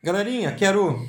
[0.00, 1.04] Galerinha, quero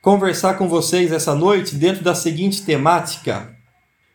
[0.00, 3.52] conversar com vocês essa noite dentro da seguinte temática: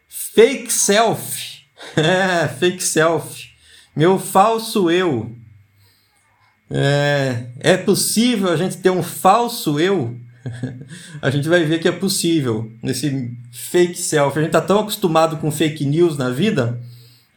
[0.08, 1.52] fake self.
[1.98, 3.50] É, fake self.
[3.96, 5.36] Meu falso eu.
[6.70, 10.16] É, é possível a gente ter um falso eu?
[11.20, 14.38] a gente vai ver que é possível nesse fake self.
[14.38, 16.80] A gente tá tão acostumado com fake news na vida.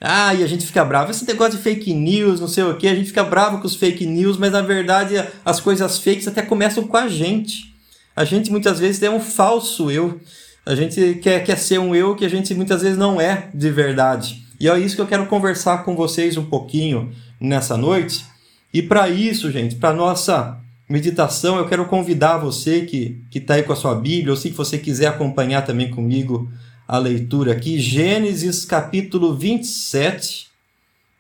[0.07, 1.11] Ah, e a gente fica bravo.
[1.11, 3.75] Esse negócio de fake news, não sei o que, a gente fica bravo com os
[3.75, 7.75] fake news, mas na verdade as coisas fakes até começam com a gente.
[8.15, 10.21] A gente muitas vezes é um falso eu.
[10.67, 13.71] A gente quer, quer ser um eu que a gente muitas vezes não é de
[13.71, 14.45] verdade.
[14.61, 17.11] E é isso que eu quero conversar com vocês um pouquinho
[17.41, 18.27] nessa noite.
[18.75, 23.73] E para isso, gente, para nossa meditação, eu quero convidar você que está aí com
[23.73, 26.51] a sua Bíblia, ou se você quiser acompanhar também comigo
[26.87, 30.49] a leitura aqui, Gênesis capítulo 27,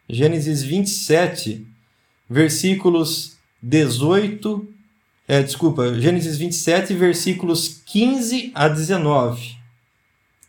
[0.08, 1.66] Gênesis 27,
[2.28, 4.68] versículos 18,
[5.26, 9.56] é, desculpa, Gênesis 27, versículos 15 a 19.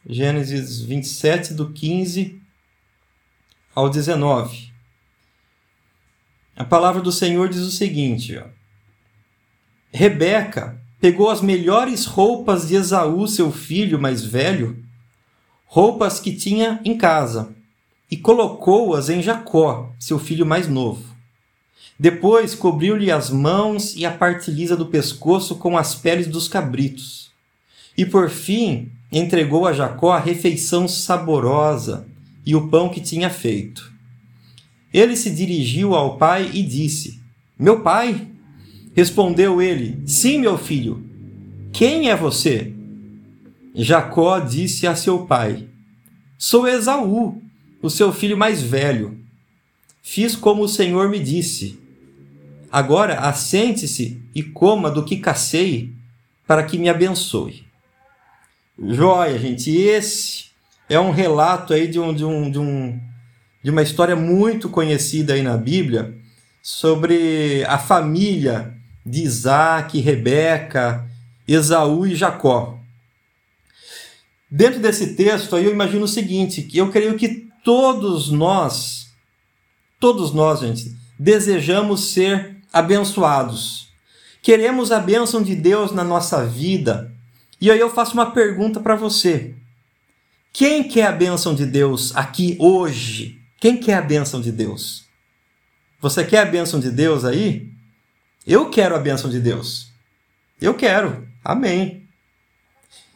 [0.07, 2.41] Gênesis 27, do 15
[3.73, 4.71] ao 19.
[6.57, 8.45] A palavra do Senhor diz o seguinte: ó,
[9.91, 14.84] Rebeca pegou as melhores roupas de Esaú, seu filho mais velho,
[15.65, 17.53] roupas que tinha em casa,
[18.09, 21.03] e colocou-as em Jacó, seu filho mais novo.
[21.99, 27.31] Depois cobriu-lhe as mãos e a parte lisa do pescoço com as peles dos cabritos.
[27.97, 32.05] E por fim entregou a Jacó a refeição saborosa
[32.45, 33.91] e o pão que tinha feito.
[34.93, 37.19] Ele se dirigiu ao pai e disse:
[37.57, 38.27] Meu pai?
[38.93, 41.03] Respondeu ele: Sim, meu filho.
[41.71, 42.74] Quem é você?
[43.83, 45.67] Jacó disse a seu pai:
[46.37, 47.41] Sou Esaú,
[47.81, 49.19] o seu filho mais velho.
[50.01, 51.79] Fiz como o Senhor me disse.
[52.71, 55.93] Agora assente-se e coma do que cacei,
[56.47, 57.65] para que me abençoe.
[58.77, 59.71] Joia, gente.
[59.71, 60.45] Esse
[60.89, 62.99] é um relato aí de um, de um, de um
[63.65, 66.15] de uma história muito conhecida aí na Bíblia
[66.61, 68.71] sobre a família
[69.03, 71.03] de Isaac, Rebeca,
[71.47, 72.74] Esaú e Jacó.
[74.55, 79.07] Dentro desse texto aí eu imagino o seguinte, que eu creio que todos nós,
[79.99, 83.89] todos nós, gente, desejamos ser abençoados.
[84.41, 87.13] Queremos a bênção de Deus na nossa vida.
[87.59, 89.53] E aí eu faço uma pergunta para você.
[90.53, 93.37] Quem quer a bênção de Deus aqui hoje?
[93.59, 95.03] Quem quer a bênção de Deus?
[95.99, 97.73] Você quer a bênção de Deus aí?
[98.47, 99.91] Eu quero a bênção de Deus.
[100.61, 101.27] Eu quero.
[101.43, 102.04] Amém.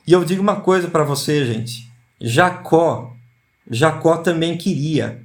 [0.10, 1.88] E eu digo uma coisa para você, gente.
[2.20, 3.14] Jacó,
[3.70, 5.22] Jacó também queria.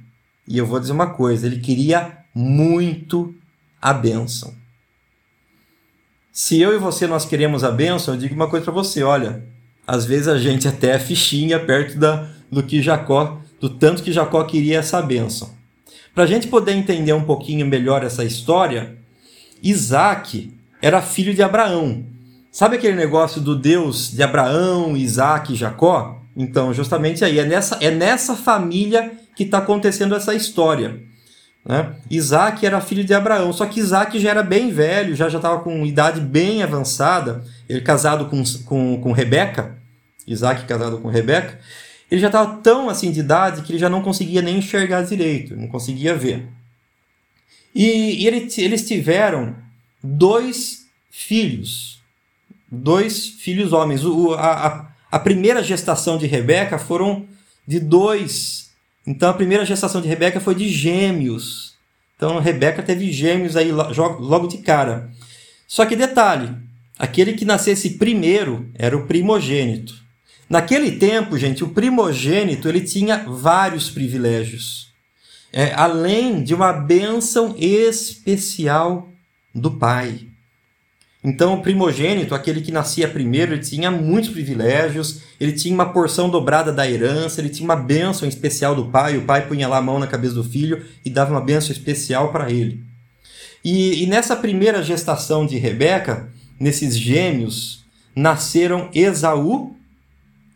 [0.47, 3.33] E eu vou dizer uma coisa, ele queria muito
[3.81, 4.53] a bênção.
[6.31, 9.43] Se eu e você nós queremos a bênção, eu digo uma coisa para você, olha,
[9.87, 14.13] às vezes a gente até é fichinha perto da, do que Jacó do tanto que
[14.13, 15.49] Jacó queria essa bênção.
[16.13, 18.95] Para a gente poder entender um pouquinho melhor essa história,
[19.63, 22.05] Isaac era filho de Abraão.
[22.55, 26.21] Sabe aquele negócio do Deus de Abraão, Isaac e Jacó?
[26.37, 31.01] Então, justamente aí, é nessa, é nessa família que está acontecendo essa história.
[31.65, 31.97] Né?
[32.09, 35.85] Isaac era filho de Abraão, só que Isaac já era bem velho, já estava com
[35.85, 39.77] idade bem avançada, ele casado com, com, com Rebeca,
[40.25, 41.59] Isaac casado com Rebeca,
[42.09, 45.57] ele já estava tão assim de idade que ele já não conseguia nem enxergar direito,
[45.57, 46.47] não conseguia ver.
[47.75, 49.57] E, e ele, eles tiveram
[50.01, 51.94] dois filhos,
[52.75, 54.03] dois filhos homens.
[54.03, 57.25] O, a, a primeira gestação de Rebeca foram
[57.67, 58.71] de dois.
[59.07, 61.75] Então a primeira gestação de Rebeca foi de gêmeos.
[62.15, 65.09] Então Rebeca teve gêmeos aí logo de cara.
[65.67, 66.53] Só que detalhe,
[66.97, 69.93] aquele que nascesse primeiro era o primogênito.
[70.49, 74.93] Naquele tempo, gente, o primogênito ele tinha vários privilégios,
[75.51, 79.09] é, além de uma bênção especial
[79.53, 80.27] do pai.
[81.25, 86.29] Então, o primogênito, aquele que nascia primeiro, ele tinha muitos privilégios, ele tinha uma porção
[86.29, 89.81] dobrada da herança, ele tinha uma bênção especial do pai, o pai punha lá a
[89.81, 92.83] mão na cabeça do filho e dava uma bênção especial para ele.
[93.63, 96.29] E, e nessa primeira gestação de Rebeca,
[96.59, 97.83] nesses gêmeos,
[98.15, 99.75] nasceram Esaú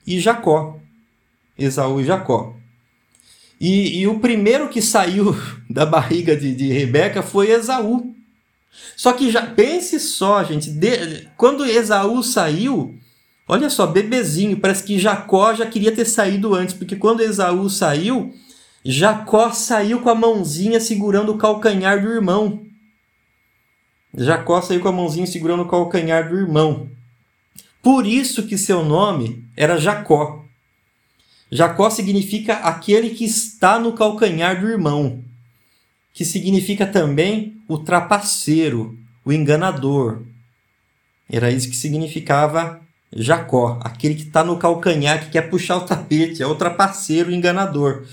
[0.05, 0.77] e Jacó.
[1.57, 2.55] Esaú e Jacó.
[3.59, 5.35] E, e o primeiro que saiu
[5.67, 8.18] da barriga de, de Rebeca foi Esaú.
[8.95, 12.97] Só que já pense só, gente, de, quando Esaú saiu,
[13.47, 18.33] olha só, bebezinho, parece que Jacó já queria ter saído antes, porque quando Esaú saiu,
[18.83, 22.65] Jacó saiu com a mãozinha segurando o calcanhar do irmão.
[24.15, 26.89] Jacó saiu com a mãozinha segurando o calcanhar do irmão.
[27.81, 30.43] Por isso que seu nome era Jacó.
[31.51, 35.23] Jacó significa aquele que está no calcanhar do irmão,
[36.13, 40.23] que significa também o trapaceiro, o enganador.
[41.31, 42.81] Era isso que significava
[43.15, 47.33] Jacó, aquele que está no calcanhar, que quer puxar o tapete, é o trapaceiro, o
[47.33, 48.05] enganador.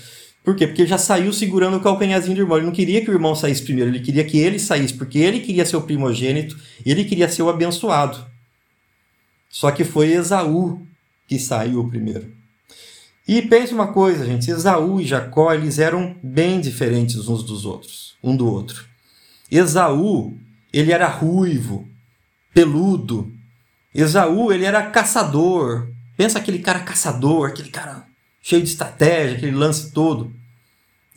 [0.43, 0.67] Por quê?
[0.67, 2.57] Porque já saiu segurando o calcanharzinho do irmão.
[2.57, 5.39] Ele não queria que o irmão saísse primeiro, ele queria que ele saísse, porque ele
[5.39, 6.55] queria ser o primogênito,
[6.85, 8.23] ele queria ser o abençoado.
[9.49, 10.85] Só que foi Esaú
[11.27, 12.31] que saiu primeiro.
[13.27, 18.15] E pense uma coisa, gente, Esaú e Jacó, eles eram bem diferentes uns dos outros,
[18.23, 18.85] um do outro.
[19.51, 20.37] Esaú,
[20.71, 21.87] ele era ruivo,
[22.53, 23.31] peludo.
[23.93, 25.87] Esaú, ele era caçador.
[26.15, 28.05] Pensa aquele cara caçador, aquele cara
[28.41, 30.31] cheio de estratégia, aquele lance todo.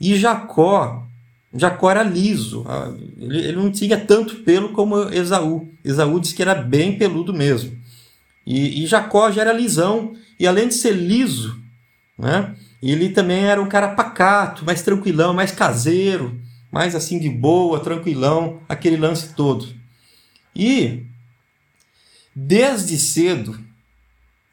[0.01, 1.07] E Jacó,
[1.53, 5.69] Jacó era liso, ah, ele, não tinha tanto pelo como Esaú.
[5.85, 7.77] Esaú disse que era bem peludo mesmo.
[8.47, 11.57] E, e Jacó já era lisão, e além de ser liso,
[12.19, 16.41] né, ele também era um cara pacato, mais tranquilão, mais caseiro,
[16.71, 19.69] mais assim de boa, tranquilão, aquele lance todo.
[20.55, 21.05] E
[22.35, 23.59] desde cedo,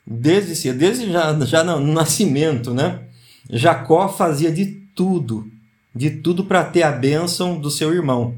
[0.06, 3.04] desde cedo, desde já, já no nascimento, né?
[3.50, 4.66] Jacó fazia de
[4.96, 5.50] tudo,
[5.96, 8.36] de tudo para ter a bênção do seu irmão.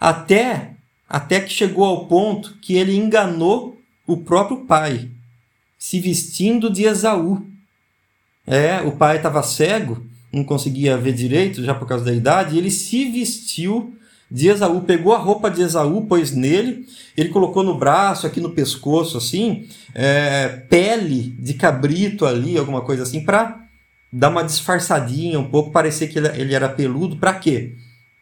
[0.00, 0.74] Até,
[1.08, 5.10] até que chegou ao ponto que ele enganou o próprio pai,
[5.78, 7.46] se vestindo de Esaú.
[8.46, 12.70] É, o pai estava cego, não conseguia ver direito já por causa da idade, ele
[12.70, 13.96] se vestiu
[14.30, 16.86] de Esaú, pegou a roupa de Esaú, pôs nele,
[17.16, 23.04] ele colocou no braço, aqui no pescoço, assim, é, pele de cabrito ali, alguma coisa
[23.04, 23.64] assim, para
[24.12, 27.16] dar uma disfarçadinha um pouco, parecer que ele era peludo.
[27.16, 27.74] Para quê?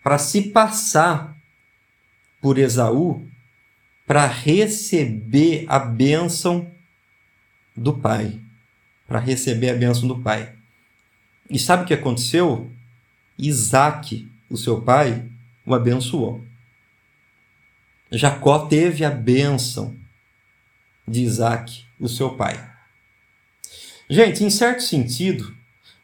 [0.02, 1.36] Para se passar
[2.40, 3.22] por Esaú
[4.06, 6.66] para receber a bênção
[7.76, 8.38] do pai.
[9.06, 10.52] Para receber a bênção do pai.
[11.50, 12.70] E sabe o que aconteceu?
[13.38, 15.24] Isaac, o seu pai,
[15.66, 16.44] o abençoou.
[18.10, 19.94] Jacó teve a bênção
[21.08, 22.62] de Isaac, o seu pai.
[24.08, 25.54] Gente, em certo sentido,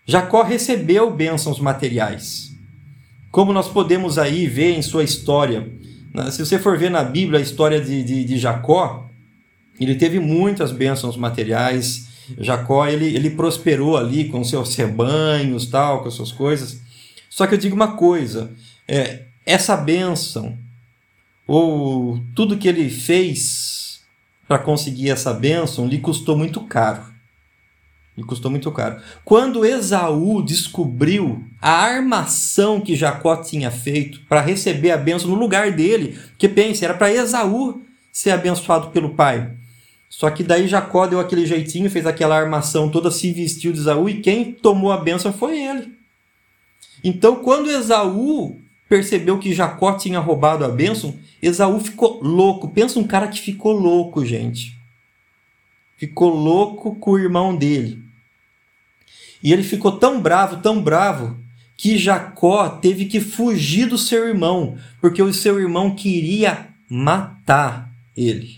[0.07, 2.51] Jacó recebeu bênçãos materiais.
[3.31, 5.71] Como nós podemos aí ver em sua história.
[6.31, 9.07] Se você for ver na Bíblia a história de, de, de Jacó,
[9.79, 12.08] ele teve muitas bênçãos materiais.
[12.39, 16.81] Jacó ele, ele prosperou ali com seus rebanhos, tal, com suas coisas.
[17.31, 18.51] Só que eu digo uma coisa:
[18.87, 20.57] é, essa bênção,
[21.47, 24.01] ou tudo que ele fez
[24.47, 27.03] para conseguir essa bênção, lhe custou muito caro.
[28.17, 29.01] Lhe custou muito caro.
[29.25, 35.71] Quando Esaú descobriu a armação que Jacó tinha feito para receber a bênção no lugar
[35.71, 37.81] dele, porque pense, era para Esaú
[38.11, 39.58] ser abençoado pelo pai.
[40.09, 44.09] Só que daí Jacó deu aquele jeitinho, fez aquela armação toda, se vestiu de Esaú
[44.09, 45.93] e quem tomou a bênção foi ele.
[47.05, 48.59] Então, quando Esaú
[48.89, 52.69] percebeu que Jacó tinha roubado a bênção, Esaú ficou louco.
[52.69, 54.77] Pensa um cara que ficou louco, gente.
[55.97, 58.03] Ficou louco com o irmão dele.
[59.43, 61.37] E ele ficou tão bravo, tão bravo,
[61.77, 68.58] que Jacó teve que fugir do seu irmão, porque o seu irmão queria matar ele.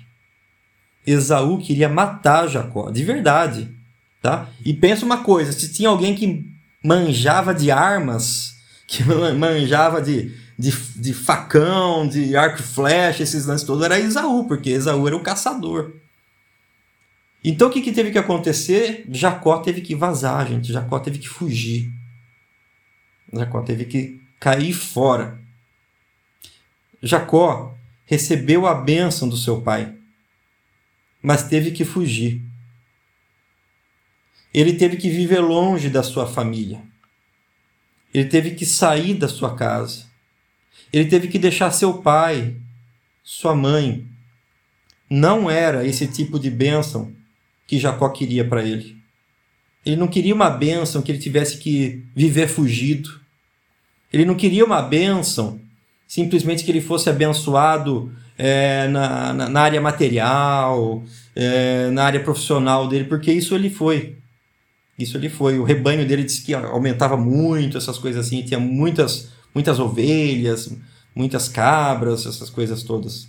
[1.07, 3.69] Esaú queria matar Jacó, de verdade,
[4.21, 4.49] tá?
[4.65, 6.47] E pensa uma coisa, se tinha alguém que
[6.85, 8.55] manjava de armas,
[8.87, 9.03] que
[9.39, 14.71] manjava de, de, de facão, de arco e flecha, esses lances todos, era Esaú, porque
[14.71, 15.95] Esaú era o caçador.
[17.43, 19.07] Então o que, que teve que acontecer?
[19.11, 20.73] Jacó teve que vazar, gente.
[20.73, 21.91] Jacó teve que fugir.
[23.33, 25.39] Jacó teve que cair fora.
[27.03, 27.75] Jacó
[28.05, 29.95] recebeu a bênção do seu pai,
[31.23, 32.43] mas teve que fugir.
[34.53, 36.83] Ele teve que viver longe da sua família.
[38.13, 40.07] Ele teve que sair da sua casa.
[40.93, 42.57] Ele teve que deixar seu pai,
[43.23, 44.07] sua mãe.
[45.09, 47.15] Não era esse tipo de bênção
[47.67, 49.01] que Jacó queria para ele.
[49.87, 53.21] Ele não queria uma bênção que ele tivesse que viver fugido.
[54.13, 55.61] Ele não queria uma bênção
[56.07, 58.13] simplesmente que ele fosse abençoado
[58.43, 61.05] é, na, na, na, área material,
[61.37, 64.17] é, na área profissional dele, porque isso ele foi.
[64.99, 65.59] Isso ele foi.
[65.59, 70.75] O rebanho dele disse que aumentava muito, essas coisas assim, tinha muitas, muitas ovelhas,
[71.15, 73.29] muitas cabras, essas coisas todas.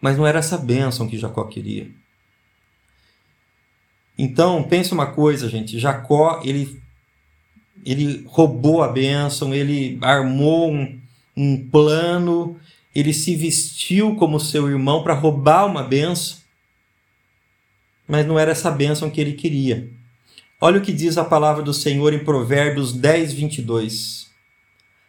[0.00, 1.88] Mas não era essa bênção que Jacó queria.
[4.18, 5.78] Então, pensa uma coisa, gente.
[5.78, 6.82] Jacó, ele,
[7.84, 11.00] ele roubou a bênção, ele armou um,
[11.36, 12.58] um plano,
[12.96, 16.38] ele se vestiu como seu irmão para roubar uma benção,
[18.08, 19.90] mas não era essa bênção que ele queria.
[20.58, 24.30] Olha o que diz a palavra do Senhor em Provérbios 10, 22.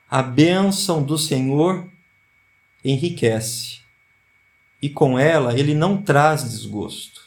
[0.10, 1.90] A bênção do Senhor
[2.84, 3.80] enriquece,
[4.82, 7.22] e com ela ele não traz desgosto.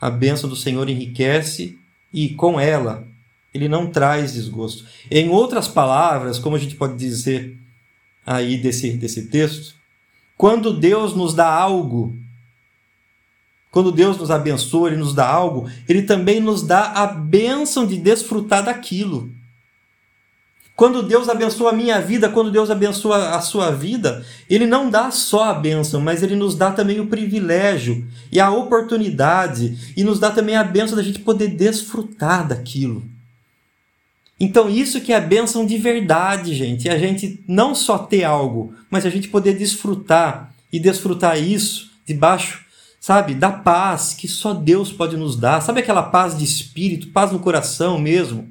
[0.00, 1.78] A bênção do Senhor enriquece,
[2.12, 3.06] e com ela
[3.54, 4.84] ele não traz desgosto.
[5.08, 7.56] Em outras palavras, como a gente pode dizer
[8.28, 9.74] aí desse, desse texto,
[10.36, 12.14] quando Deus nos dá algo,
[13.70, 17.96] quando Deus nos abençoa, Ele nos dá algo, Ele também nos dá a bênção de
[17.96, 19.30] desfrutar daquilo.
[20.76, 25.10] Quando Deus abençoa a minha vida, quando Deus abençoa a sua vida, Ele não dá
[25.10, 30.20] só a bênção, mas Ele nos dá também o privilégio e a oportunidade, e nos
[30.20, 33.02] dá também a bênção da gente poder desfrutar daquilo.
[34.40, 36.88] Então, isso que é a bênção de verdade, gente.
[36.88, 41.90] É a gente não só ter algo, mas a gente poder desfrutar e desfrutar isso
[42.06, 42.64] debaixo,
[43.00, 45.60] sabe, da paz que só Deus pode nos dar.
[45.60, 48.48] Sabe aquela paz de espírito, paz no coração mesmo,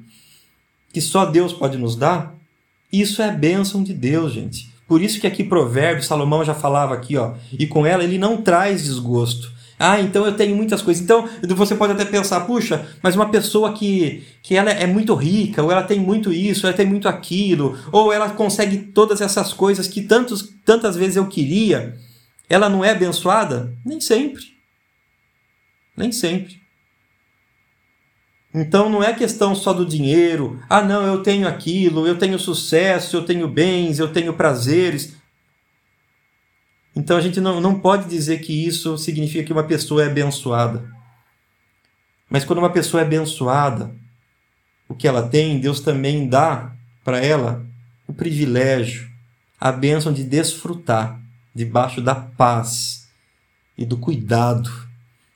[0.92, 2.34] que só Deus pode nos dar?
[2.92, 4.70] Isso é a bênção de Deus, gente.
[4.86, 8.40] Por isso que aqui Provérbios, Salomão já falava aqui, ó, e com ela ele não
[8.40, 9.52] traz desgosto.
[9.78, 11.02] Ah, então eu tenho muitas coisas.
[11.02, 15.62] Então você pode até pensar, puxa, mas uma pessoa que, que ela é muito rica,
[15.62, 19.86] ou ela tem muito isso, ela tem muito aquilo, ou ela consegue todas essas coisas
[19.86, 21.96] que tantos, tantas vezes eu queria,
[22.48, 23.72] ela não é abençoada?
[23.84, 24.42] Nem sempre.
[25.96, 26.58] Nem sempre.
[28.54, 30.60] Então não é questão só do dinheiro.
[30.68, 35.17] Ah, não, eu tenho aquilo, eu tenho sucesso, eu tenho bens, eu tenho prazeres.
[36.98, 40.84] Então a gente não, não pode dizer que isso significa que uma pessoa é abençoada.
[42.28, 43.94] Mas quando uma pessoa é abençoada,
[44.88, 46.72] o que ela tem, Deus também dá
[47.04, 47.64] para ela
[48.04, 49.08] o privilégio,
[49.60, 51.20] a bênção de desfrutar
[51.54, 53.06] debaixo da paz
[53.76, 54.68] e do cuidado,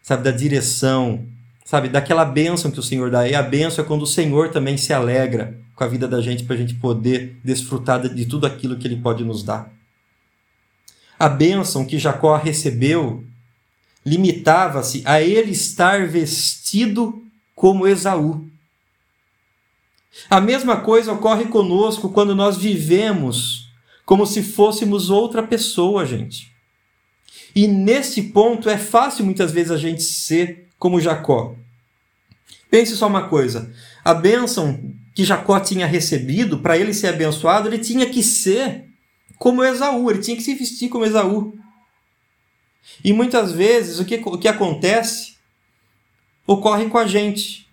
[0.03, 1.25] sabe, da direção,
[1.65, 3.29] sabe, daquela bênção que o Senhor dá.
[3.29, 6.43] E a bênção é quando o Senhor também se alegra com a vida da gente
[6.43, 9.71] para a gente poder desfrutar de tudo aquilo que Ele pode nos dar.
[11.23, 13.23] A bênção que Jacó recebeu
[14.05, 17.23] limitava-se a ele estar vestido
[17.55, 18.45] como Esaú.
[20.29, 23.71] A mesma coisa ocorre conosco quando nós vivemos
[24.05, 26.51] como se fôssemos outra pessoa, gente.
[27.55, 31.55] E nesse ponto é fácil muitas vezes a gente ser como Jacó.
[32.69, 33.73] Pense só uma coisa:
[34.05, 38.91] a bênção que Jacó tinha recebido, para ele ser abençoado, ele tinha que ser
[39.43, 41.53] como Esaú, ele tinha que se vestir como Esaú.
[43.03, 45.35] E muitas vezes o que, o que acontece
[46.47, 47.67] ocorre com a gente.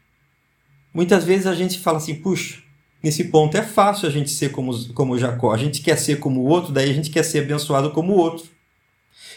[0.92, 2.60] Muitas vezes a gente fala assim, puxa,
[3.04, 5.54] nesse ponto é fácil a gente ser como, como Jacó.
[5.54, 8.18] A gente quer ser como o outro, daí a gente quer ser abençoado como o
[8.18, 8.50] outro.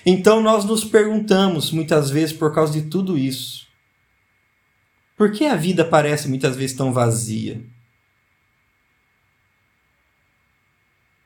[0.07, 3.67] Então nós nos perguntamos muitas vezes por causa de tudo isso.
[5.19, 7.63] Por que a vida parece muitas vezes tão vazia?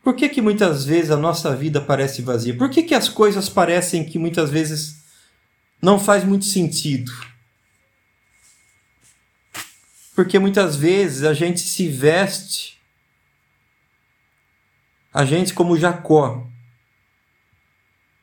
[0.06, 2.56] Por que, que muitas vezes a nossa vida parece vazia?
[2.56, 5.02] Por que, que as coisas parecem que muitas vezes
[5.82, 7.10] não faz muito sentido?
[10.14, 12.78] Porque muitas vezes a gente se veste,
[15.12, 16.46] a gente como Jacó,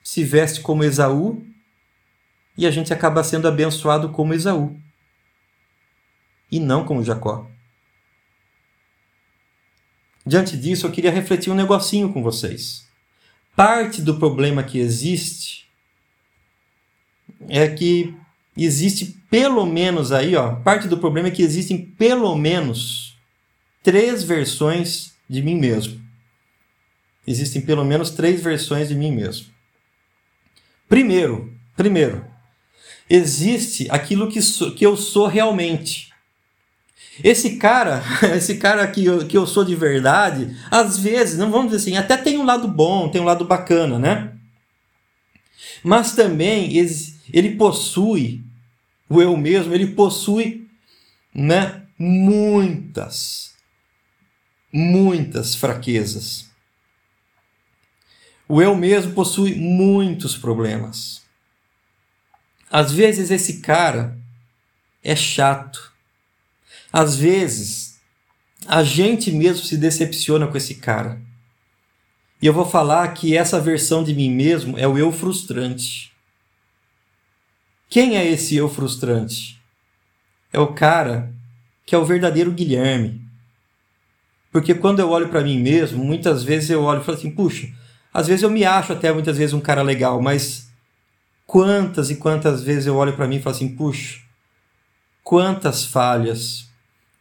[0.01, 1.45] se veste como Esaú
[2.57, 4.79] e a gente acaba sendo abençoado como Esaú
[6.49, 7.52] e não como Jacó.
[10.25, 12.87] Diante disso, eu queria refletir um negocinho com vocês.
[13.55, 15.67] Parte do problema que existe
[17.49, 18.15] é que
[18.55, 23.17] existe pelo menos aí, ó, parte do problema é que existem pelo menos
[23.81, 26.01] três versões de mim mesmo.
[27.25, 29.47] Existem pelo menos três versões de mim mesmo.
[30.87, 32.25] Primeiro, primeiro,
[33.09, 36.12] existe aquilo que, sou, que eu sou realmente.
[37.21, 38.01] Esse cara,
[38.35, 41.97] esse cara que eu, que eu sou de verdade, às vezes, não vamos dizer assim,
[41.97, 44.33] até tem um lado bom, tem um lado bacana, né?
[45.83, 46.73] Mas também
[47.31, 48.43] ele possui,
[49.09, 50.67] o eu mesmo, ele possui,
[51.33, 53.53] né, muitas,
[54.71, 56.49] muitas fraquezas.
[58.47, 61.21] O eu mesmo possui muitos problemas.
[62.71, 64.17] Às vezes esse cara
[65.03, 65.92] é chato
[66.93, 67.99] às vezes,
[68.67, 71.19] a gente mesmo se decepciona com esse cara.
[72.39, 76.13] E eu vou falar que essa versão de mim mesmo é o eu frustrante.
[77.89, 79.59] Quem é esse eu frustrante?
[80.51, 81.33] É o cara
[81.83, 83.21] que é o verdadeiro Guilherme.
[84.51, 87.67] Porque quando eu olho para mim mesmo, muitas vezes eu olho e falo assim: puxa,
[88.13, 90.71] Às vezes eu me acho até muitas vezes um cara legal, mas
[91.47, 94.19] quantas e quantas vezes eu olho para mim e falo assim: puxa,
[95.23, 96.71] quantas falhas,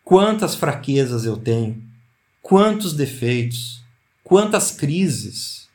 [0.05, 1.83] quantas fraquezas eu tenho,
[2.41, 3.83] quantos defeitos,
[4.23, 5.69] quantas crises.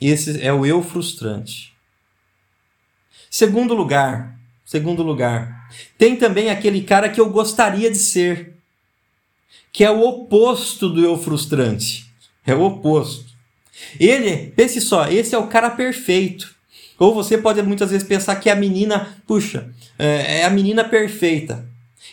[0.00, 1.74] Esse é o eu frustrante.
[3.30, 8.54] Segundo lugar, segundo lugar, tem também aquele cara que eu gostaria de ser,
[9.72, 12.06] que é o oposto do eu frustrante.
[12.46, 13.26] É o oposto.
[13.98, 16.54] Ele, pense só, esse é o cara perfeito.
[16.98, 21.65] Ou você pode muitas vezes pensar que a menina, puxa, é, é a menina perfeita.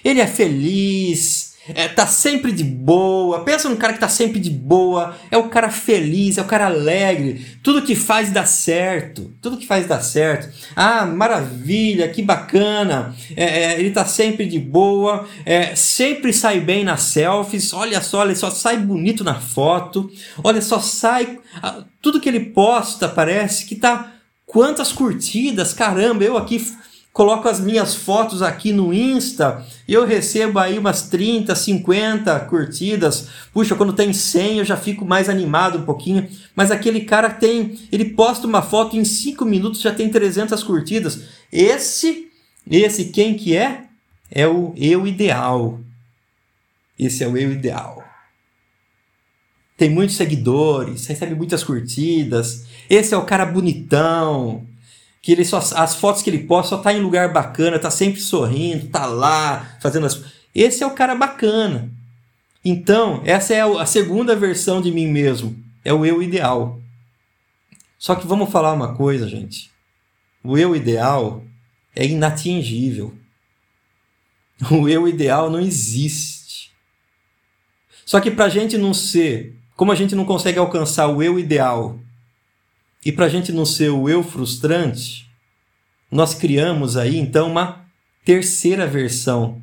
[0.03, 3.43] Ele é feliz, é, tá sempre de boa.
[3.43, 5.15] Pensa num cara que tá sempre de boa.
[5.31, 7.45] É o cara feliz, é o cara alegre.
[7.63, 9.33] Tudo que faz dá certo.
[9.41, 10.53] Tudo que faz dá certo.
[10.75, 13.15] Ah, maravilha, que bacana.
[13.35, 15.25] É, é, ele tá sempre de boa.
[15.45, 17.71] É, sempre sai bem nas selfies.
[17.71, 20.11] Olha só, ele só sai bonito na foto.
[20.43, 21.39] Olha só, sai.
[22.01, 24.11] Tudo que ele posta parece que tá.
[24.45, 26.59] Quantas curtidas, caramba, eu aqui
[27.13, 33.29] coloco as minhas fotos aqui no Insta e eu recebo aí umas 30, 50 curtidas.
[33.53, 36.27] Puxa, quando tem 100 eu já fico mais animado um pouquinho.
[36.55, 41.21] Mas aquele cara tem, ele posta uma foto em 5 minutos já tem 300 curtidas.
[41.51, 42.31] Esse,
[42.69, 43.83] esse quem que é?
[44.31, 45.79] É o eu ideal.
[46.97, 48.03] Esse é o eu ideal.
[49.77, 52.65] Tem muitos seguidores, recebe muitas curtidas.
[52.89, 54.65] Esse é o cara bonitão,
[55.23, 58.19] que ele só as fotos que ele posta só tá em lugar bacana, tá sempre
[58.19, 60.21] sorrindo, tá lá fazendo as
[60.53, 61.89] Esse é o cara bacana.
[62.63, 66.77] Então, essa é a segunda versão de mim mesmo, é o eu ideal.
[67.97, 69.71] Só que vamos falar uma coisa, gente.
[70.43, 71.41] O eu ideal
[71.95, 73.13] é inatingível.
[74.69, 76.71] O eu ideal não existe.
[78.05, 81.39] Só que para a gente não ser, como a gente não consegue alcançar o eu
[81.39, 81.97] ideal
[83.05, 85.29] e para a gente não ser o eu frustrante,
[86.09, 87.85] nós criamos aí então uma
[88.23, 89.61] terceira versão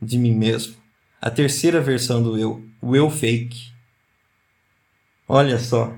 [0.00, 0.76] de mim mesmo.
[1.20, 3.72] A terceira versão do eu, o eu fake.
[5.28, 5.92] Olha só.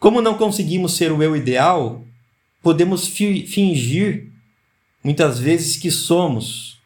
[0.00, 2.04] Como não conseguimos ser o eu ideal,
[2.62, 4.30] podemos fi fingir
[5.02, 6.80] muitas vezes que somos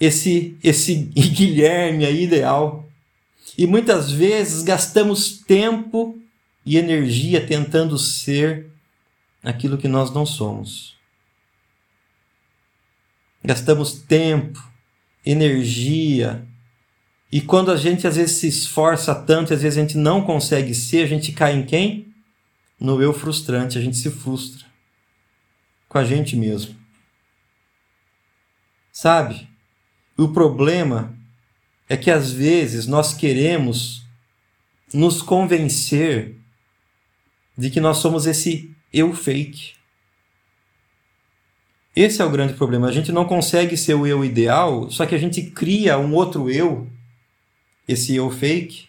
[0.00, 2.88] esse esse Guilherme aí ideal.
[3.56, 6.16] E muitas vezes gastamos tempo
[6.68, 8.70] e energia tentando ser
[9.42, 10.94] aquilo que nós não somos.
[13.42, 14.62] Gastamos tempo,
[15.24, 16.46] energia,
[17.32, 20.74] e quando a gente às vezes se esforça tanto, às vezes a gente não consegue
[20.74, 22.12] ser, a gente cai em quem?
[22.78, 24.66] No eu frustrante, a gente se frustra
[25.88, 26.76] com a gente mesmo.
[28.92, 29.48] Sabe?
[30.18, 31.16] O problema
[31.88, 34.06] é que às vezes nós queremos
[34.92, 36.37] nos convencer
[37.58, 39.72] de que nós somos esse eu fake.
[41.94, 42.86] Esse é o grande problema.
[42.86, 46.48] A gente não consegue ser o eu ideal, só que a gente cria um outro
[46.48, 46.88] eu,
[47.88, 48.86] esse eu fake,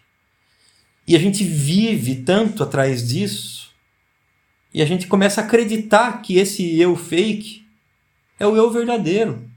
[1.08, 3.72] e a gente vive tanto atrás disso,
[4.72, 7.66] e a gente começa a acreditar que esse eu fake
[8.40, 9.50] é o eu verdadeiro.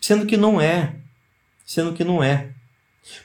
[0.00, 0.94] Sendo que não é.
[1.64, 2.54] Sendo que não é.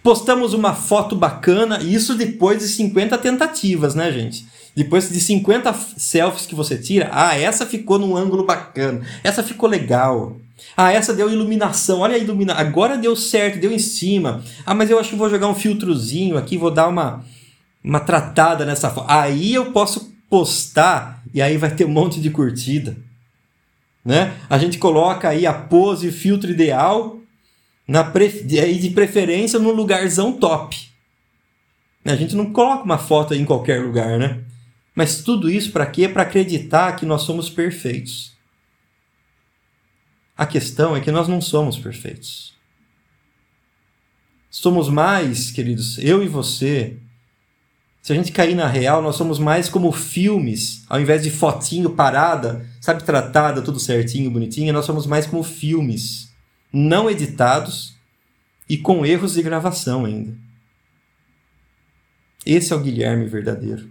[0.04, 4.46] Postamos uma foto bacana, isso depois de 50 tentativas, né, gente?
[4.76, 9.70] Depois de 50 selfies que você tira, ah, essa ficou num ângulo bacana, essa ficou
[9.70, 10.38] legal.
[10.78, 14.44] Ah, essa deu iluminação, olha a iluminação, agora deu certo, deu em cima.
[14.66, 17.24] Ah, mas eu acho que vou jogar um filtrozinho aqui, vou dar uma,
[17.84, 19.10] uma tratada nessa foto.
[19.10, 22.96] Aí eu posso postar e aí vai ter um monte de curtida.
[24.04, 24.34] Né?
[24.50, 27.21] A gente coloca aí a pose, o filtro ideal
[27.88, 28.30] na pre...
[28.30, 30.92] de preferência no lugarzão top.
[32.06, 34.42] A gente não coloca uma foto em qualquer lugar, né?
[34.96, 36.08] Mas tudo isso para quê?
[36.08, 38.34] Para acreditar que nós somos perfeitos.
[40.36, 42.54] A questão é que nós não somos perfeitos.
[44.50, 46.98] Somos mais, queridos, eu e você.
[48.02, 51.92] Se a gente cair na real, nós somos mais como filmes, ao invés de fotinho
[51.92, 56.31] parada, sabe, tratada, tudo certinho, bonitinho, nós somos mais como filmes
[56.72, 57.96] não editados
[58.70, 60.38] e com erros de gravação ainda.
[62.46, 63.90] Esse é o Guilherme verdadeiro.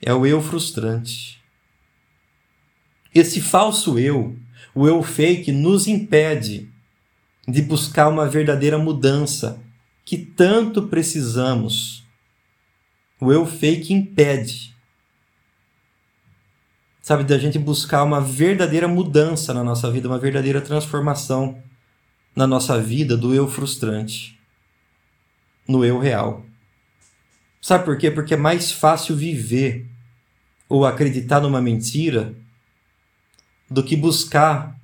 [0.00, 1.42] É o eu frustrante.
[3.14, 4.36] Esse falso eu,
[4.74, 6.68] o eu fake, nos impede
[7.46, 9.62] de buscar uma verdadeira mudança
[10.04, 12.04] que tanto precisamos.
[13.20, 14.73] O eu fake impede
[17.04, 21.62] sabe, da gente buscar uma verdadeira mudança na nossa vida, uma verdadeira transformação
[22.34, 24.40] na nossa vida do eu frustrante
[25.68, 26.46] no eu real.
[27.60, 28.10] Sabe por quê?
[28.10, 29.86] Porque é mais fácil viver
[30.66, 32.34] ou acreditar numa mentira
[33.70, 34.74] do que buscar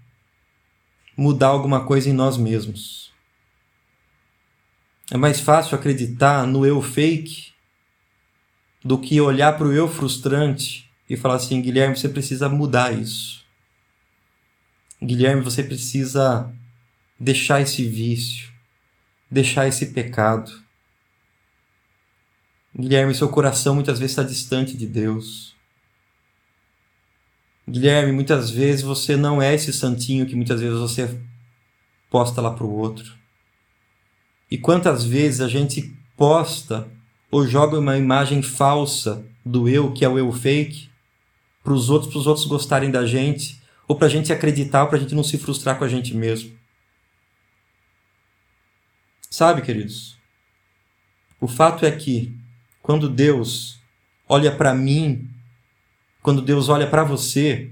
[1.16, 3.14] mudar alguma coisa em nós mesmos.
[5.10, 7.54] É mais fácil acreditar no eu fake
[8.84, 13.44] do que olhar para o eu frustrante e falar assim: Guilherme, você precisa mudar isso.
[15.02, 16.54] Guilherme, você precisa
[17.18, 18.52] deixar esse vício,
[19.28, 20.52] deixar esse pecado.
[22.78, 25.56] Guilherme, seu coração muitas vezes está distante de Deus.
[27.68, 31.20] Guilherme, muitas vezes você não é esse santinho que muitas vezes você
[32.08, 33.18] posta lá para o outro.
[34.48, 36.88] E quantas vezes a gente posta
[37.30, 40.89] ou joga uma imagem falsa do eu, que é o eu fake,
[41.62, 44.88] para os outros, para os outros gostarem da gente, ou para a gente acreditar, ou
[44.88, 46.58] para a gente não se frustrar com a gente mesmo.
[49.30, 50.18] Sabe, queridos?
[51.40, 52.36] O fato é que
[52.82, 53.78] quando Deus
[54.28, 55.30] olha para mim,
[56.22, 57.70] quando Deus olha para você,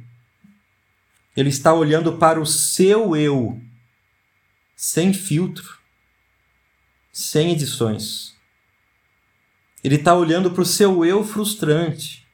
[1.36, 3.60] Ele está olhando para o seu eu,
[4.76, 5.78] sem filtro,
[7.12, 8.36] sem edições.
[9.82, 12.27] Ele está olhando para o seu eu frustrante.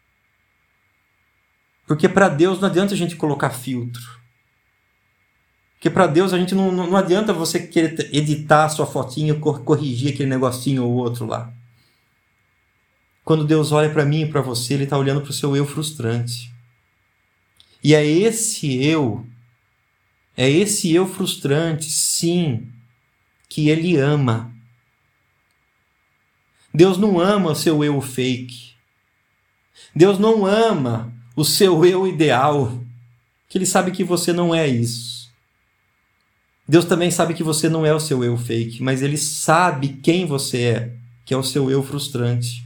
[1.86, 4.02] Porque para Deus não adianta a gente colocar filtro.
[5.74, 10.14] Porque para Deus a gente não, não adianta você querer editar a sua fotinha, corrigir
[10.14, 11.52] aquele negocinho ou outro lá.
[13.22, 15.66] Quando Deus olha para mim e para você, Ele está olhando para o seu eu
[15.66, 16.52] frustrante.
[17.82, 19.26] E é esse eu,
[20.34, 22.66] é esse eu frustrante, sim,
[23.46, 24.50] que Ele ama.
[26.72, 28.72] Deus não ama o seu eu fake.
[29.94, 32.78] Deus não ama o seu eu ideal,
[33.48, 35.14] que Ele sabe que você não é isso.
[36.66, 40.24] Deus também sabe que você não é o seu eu fake, mas ele sabe quem
[40.24, 40.92] você é,
[41.24, 42.64] que é o seu eu frustrante.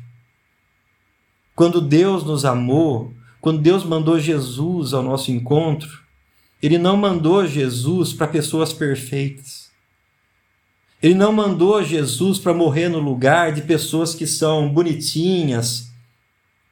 [1.55, 6.03] Quando Deus nos amou, quando Deus mandou Jesus ao nosso encontro,
[6.63, 9.69] ele não mandou Jesus para pessoas perfeitas.
[11.03, 15.88] Ele não mandou Jesus para morrer no lugar de pessoas que são bonitinhas,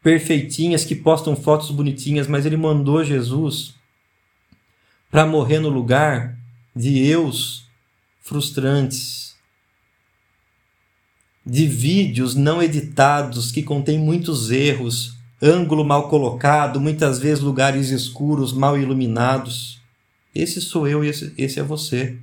[0.06, 3.74] perfeitinhas, que postam fotos bonitinhas, mas ele mandou Jesus
[5.10, 6.38] para morrer no lugar
[6.76, 7.66] de eus
[8.20, 9.34] frustrantes,
[11.44, 18.52] de vídeos não editados que contêm muitos erros, ângulo mal colocado, muitas vezes lugares escuros,
[18.52, 19.82] mal iluminados.
[20.32, 22.16] Esse sou eu e esse, esse é você.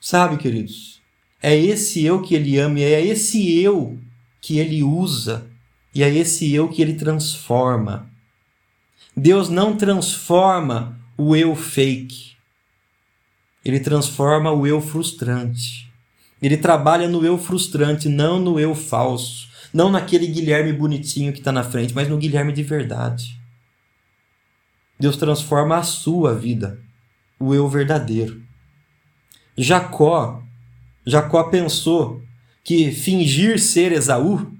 [0.00, 1.02] Sabe, queridos?
[1.42, 3.98] É esse eu que ele ama e é esse eu
[4.40, 5.55] que ele usa
[5.96, 8.06] e é esse eu que ele transforma.
[9.16, 12.36] Deus não transforma o eu fake.
[13.64, 15.90] Ele transforma o eu frustrante.
[16.42, 19.48] Ele trabalha no eu frustrante, não no eu falso.
[19.72, 23.40] Não naquele Guilherme bonitinho que está na frente, mas no Guilherme de verdade.
[25.00, 26.78] Deus transforma a sua vida,
[27.40, 28.42] o eu verdadeiro.
[29.56, 30.42] Jacó,
[31.06, 32.22] Jacó pensou
[32.62, 34.54] que fingir ser Esaú,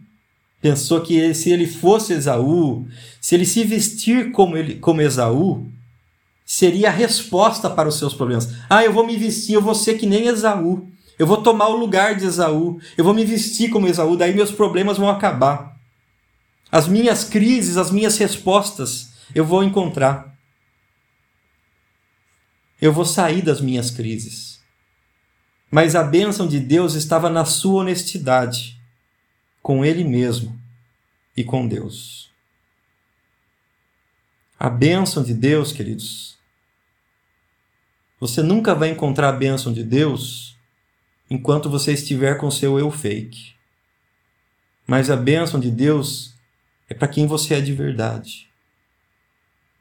[0.66, 2.88] pensou que se ele fosse Esaú,
[3.20, 5.70] se ele se vestir como, ele, como Esaú,
[6.44, 8.52] seria a resposta para os seus problemas.
[8.68, 10.90] Ah, eu vou me vestir, eu vou ser que nem Esaú.
[11.16, 12.80] Eu vou tomar o lugar de Esaú.
[12.98, 15.76] Eu vou me vestir como Esaú, daí meus problemas vão acabar.
[16.70, 20.36] As minhas crises, as minhas respostas, eu vou encontrar.
[22.82, 24.58] Eu vou sair das minhas crises.
[25.70, 28.75] Mas a bênção de Deus estava na sua honestidade,
[29.66, 30.56] com Ele mesmo
[31.36, 32.30] e com Deus.
[34.56, 36.38] A bênção de Deus, queridos,
[38.20, 40.56] você nunca vai encontrar a bênção de Deus
[41.28, 43.56] enquanto você estiver com seu eu fake.
[44.86, 46.36] Mas a bênção de Deus
[46.88, 48.48] é para quem você é de verdade.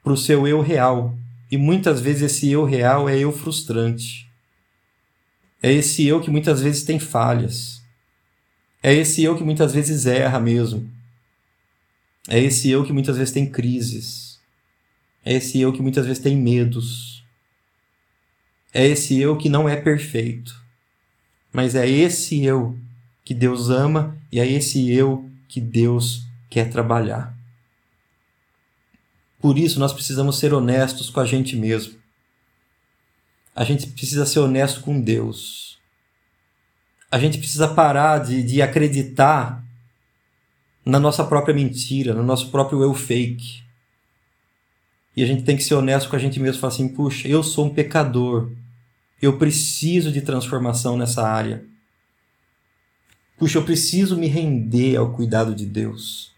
[0.02, 1.16] Para o seu eu real.
[1.48, 4.28] E muitas vezes esse eu real é eu frustrante.
[5.62, 7.75] É esse eu que muitas vezes tem falhas.
[8.86, 10.88] É esse eu que muitas vezes erra mesmo.
[12.28, 14.38] É esse eu que muitas vezes tem crises.
[15.24, 17.16] É esse eu que muitas vezes tem medos
[18.76, 20.62] é esse eu que não é perfeito.
[21.50, 22.78] Mas é esse eu
[23.24, 27.34] que Deus ama e é esse eu que Deus quer trabalhar.
[29.40, 31.94] Por isso, nós precisamos ser honestos com a gente mesmo.
[33.54, 35.65] A gente precisa ser honesto com Deus.
[37.10, 39.64] A gente precisa parar de, de acreditar
[40.84, 43.62] na nossa própria mentira, no nosso próprio eu fake.
[45.16, 47.42] E a gente tem que ser honesto com a gente mesmo falar assim: puxa, eu
[47.42, 48.52] sou um pecador.
[49.20, 51.64] Eu preciso de transformação nessa área.
[53.38, 56.34] Puxa, eu preciso me render ao cuidado de Deus.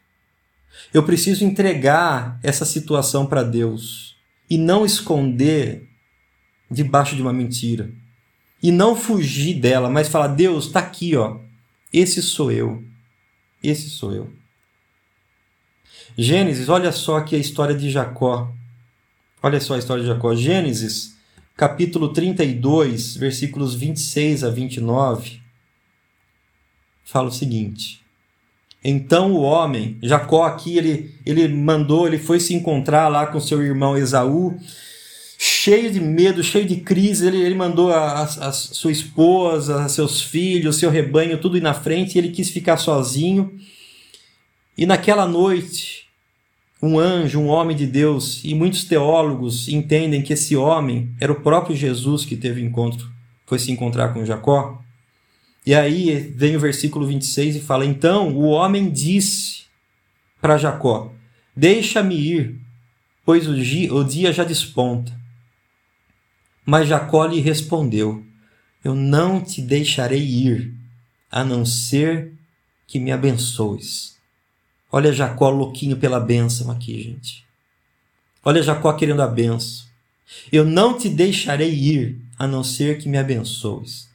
[0.95, 4.17] Eu preciso entregar essa situação para Deus
[4.49, 5.89] e não esconder
[6.71, 7.91] debaixo de uma mentira.
[8.62, 11.38] E não fugir dela, mas falar: Deus, está aqui, ó.
[11.92, 12.83] Esse sou eu.
[13.62, 14.31] Esse sou eu.
[16.16, 18.53] Gênesis, olha só aqui a história de Jacó.
[19.40, 20.35] Olha só a história de Jacó.
[20.35, 21.16] Gênesis,
[21.57, 25.40] capítulo 32, versículos 26 a 29,
[27.05, 28.01] fala o seguinte:
[28.83, 33.62] Então o homem, Jacó aqui, ele, ele mandou, ele foi se encontrar lá com seu
[33.62, 34.59] irmão Esaú,
[35.40, 37.29] cheio de medo, cheio de crise.
[37.29, 41.72] Ele, ele mandou a, a, a sua esposa, seus filhos, seu rebanho, tudo ir na
[41.72, 43.57] frente, e ele quis ficar sozinho.
[44.77, 46.09] E naquela noite,
[46.83, 51.40] um anjo, um homem de Deus, e muitos teólogos entendem que esse homem era o
[51.40, 53.09] próprio Jesus que teve encontro,
[53.46, 54.83] foi se encontrar com Jacó.
[55.64, 59.64] E aí vem o versículo 26 e fala: Então o homem disse
[60.40, 61.12] para Jacó:
[61.55, 62.61] Deixa-me ir,
[63.24, 65.18] pois o dia já desponta.
[66.71, 68.23] Mas Jacó lhe respondeu:
[68.85, 70.75] Eu não te deixarei ir,
[71.33, 72.35] a não ser
[72.87, 74.19] que me abençoes.
[74.93, 77.47] Olha Jacó louquinho pela bênção aqui, gente.
[78.45, 79.87] Olha Jacó querendo a bênção.
[80.53, 84.07] Eu não te deixarei ir, a não ser que me abençoes.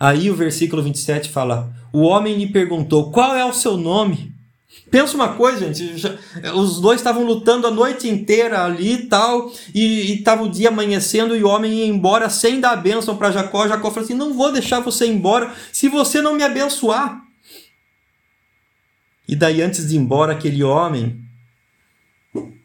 [0.00, 4.31] Aí o versículo 27 fala: O homem lhe perguntou: Qual é o seu nome?
[4.92, 5.96] Pensa uma coisa, gente.
[5.96, 6.14] Já,
[6.54, 11.34] os dois estavam lutando a noite inteira ali e tal, e estava o dia amanhecendo
[11.34, 13.66] e o homem ia embora sem dar a bênção para Jacó.
[13.66, 17.22] Jacó falou assim: Não vou deixar você ir embora se você não me abençoar.
[19.26, 21.18] E daí, antes de ir embora, aquele homem,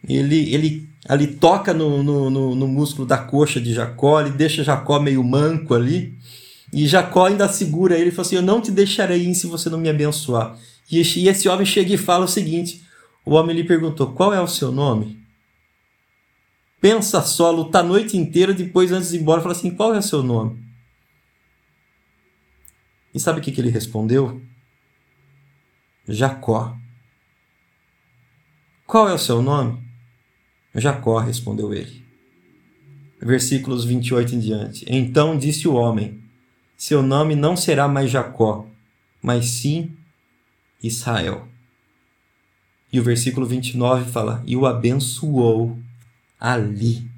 [0.06, 4.66] ele, ele ali toca no, no, no, no músculo da coxa de Jacó, ele deixa
[4.66, 6.14] Jacó meio manco ali.
[6.74, 9.70] E Jacó ainda segura ele e fala assim: Eu não te deixarei ir se você
[9.70, 10.58] não me abençoar.
[10.90, 12.84] E esse homem chega e fala o seguinte:
[13.26, 15.18] O homem lhe perguntou: Qual é o seu nome?
[16.80, 19.98] Pensa só, lutar a noite inteira, depois, antes de ir embora, fala assim: Qual é
[19.98, 20.66] o seu nome?
[23.14, 24.42] E sabe o que, que ele respondeu?
[26.08, 26.78] Jacó.
[28.86, 29.84] Qual é o seu nome?
[30.74, 32.06] Jacó, respondeu ele.
[33.20, 34.86] Versículos 28 em diante.
[34.88, 36.24] Então disse o homem:
[36.78, 38.66] Seu nome não será mais Jacó,
[39.22, 39.98] mas sim
[40.82, 41.48] Israel.
[42.92, 45.78] E o versículo 29 fala: E o abençoou
[46.40, 47.10] ali.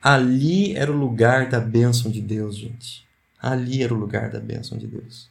[0.00, 3.06] Ali era o lugar da bênção de Deus, gente.
[3.40, 5.28] Ali era o lugar da bênção de Deus.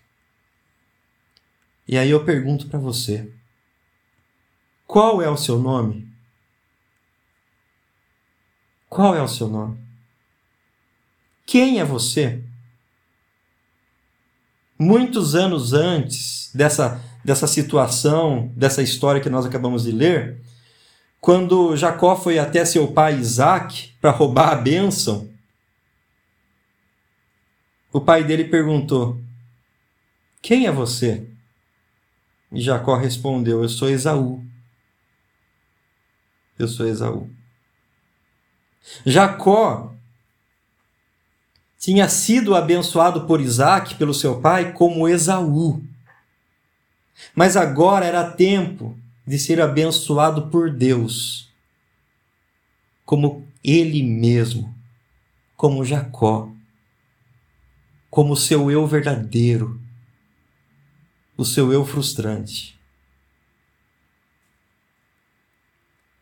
[1.88, 3.32] E aí eu pergunto para você:
[4.86, 6.08] qual é o seu nome?
[8.90, 9.78] Qual é o seu nome?
[11.46, 12.44] Quem é você?
[14.78, 20.42] Muitos anos antes dessa, dessa situação, dessa história que nós acabamos de ler,
[21.22, 25.30] quando Jacó foi até seu pai Isaac para roubar a bênção,
[27.92, 29.20] o pai dele perguntou:
[30.42, 31.26] Quem é você?
[32.52, 34.44] E Jacó respondeu: Eu sou Esaú.
[36.60, 37.30] Eu sou Esaú.
[39.06, 39.95] Jacó
[41.86, 45.84] tinha sido abençoado por Isaac, pelo seu pai, como Esaú.
[47.36, 51.54] Mas agora era tempo de ser abençoado por Deus,
[53.06, 54.74] como ele mesmo,
[55.56, 56.52] como Jacó,
[58.10, 59.80] como seu eu verdadeiro,
[61.38, 62.80] o seu eu frustrante.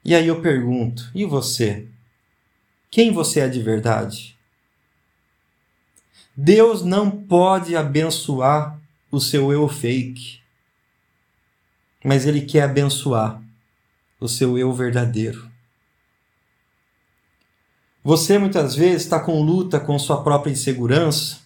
[0.04, 1.88] E aí eu pergunto: e você?
[2.92, 4.34] Quem você é de verdade?
[6.36, 8.80] Deus não pode abençoar
[9.12, 10.40] o seu eu fake,
[12.04, 13.42] mas Ele quer abençoar
[14.20, 15.52] o seu eu verdadeiro.
[18.04, 21.42] Você muitas vezes está com luta com sua própria insegurança,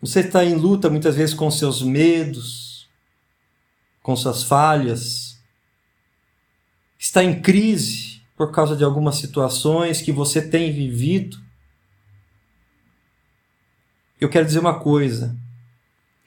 [0.00, 2.88] você está em luta muitas vezes com seus medos,
[4.02, 5.38] com suas falhas,
[6.98, 11.38] está em crise por causa de algumas situações que você tem vivido.
[14.20, 15.36] Eu quero dizer uma coisa: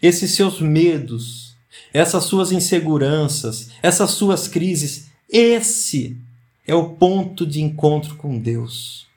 [0.02, 1.56] esses seus medos,
[1.94, 6.18] essas suas inseguranças, essas suas crises, esse
[6.66, 9.08] é o ponto de encontro com Deus.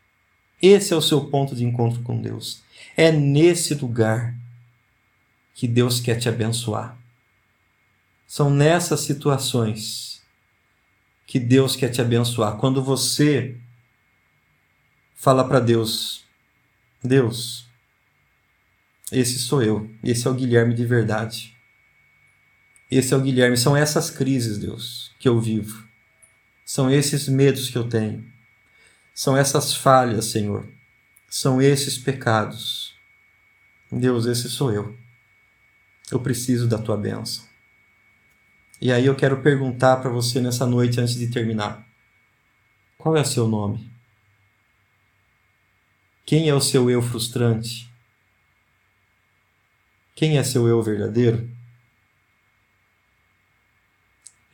[0.61, 2.63] Esse é o seu ponto de encontro com Deus.
[2.97, 4.35] É nesse lugar
[5.55, 6.97] que Deus quer te abençoar.
[8.27, 10.23] São nessas situações
[11.27, 12.57] que Deus quer te abençoar.
[12.57, 13.57] Quando você
[15.15, 16.25] fala para Deus:
[17.03, 17.66] Deus,
[19.13, 19.91] Esse sou eu.
[20.03, 21.57] Esse é o Guilherme de verdade.
[22.91, 23.57] Esse é o Guilherme.
[23.57, 25.87] São essas crises, Deus, que eu vivo.
[26.65, 28.25] São esses medos que eu tenho.
[29.15, 30.69] São essas falhas, Senhor.
[31.29, 32.95] São esses pecados.
[33.91, 34.97] Deus, esse sou eu.
[36.11, 37.45] Eu preciso da tua bênção.
[38.81, 41.87] E aí eu quero perguntar para você nessa noite, antes de terminar:
[42.99, 43.91] qual é o seu nome?
[46.25, 47.89] Quem é o seu eu frustrante?
[50.17, 51.49] Quem é seu eu verdadeiro?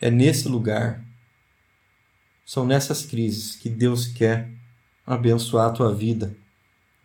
[0.01, 1.03] É nesse lugar,
[2.45, 4.51] são nessas crises que Deus quer
[5.07, 6.37] abençoar a tua vida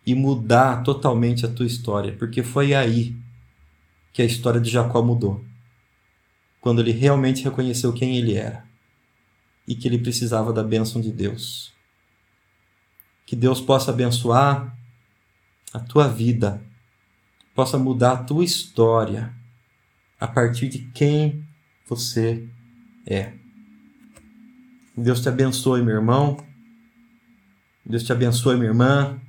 [0.04, 3.16] e mudar totalmente a tua história, porque foi aí
[4.12, 5.44] que a história de Jacó mudou.
[6.60, 8.66] Quando ele realmente reconheceu quem ele era
[9.68, 11.72] e que ele precisava da bênção de Deus.
[13.24, 14.76] Que Deus possa abençoar
[15.72, 16.60] a tua vida,
[17.58, 19.34] possa mudar a tua história
[20.20, 21.44] a partir de quem
[21.88, 22.48] você
[23.04, 23.32] é.
[24.96, 26.36] Deus te abençoe, meu irmão.
[27.84, 29.20] Deus te abençoe, minha irmã.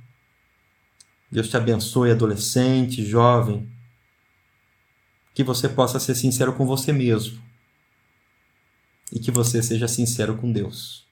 [1.28, 3.68] Deus te abençoe, adolescente, jovem.
[5.34, 7.42] Que você possa ser sincero com você mesmo.
[9.12, 11.04] E que você seja sincero com Deus.